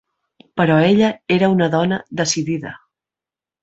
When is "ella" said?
0.85-1.11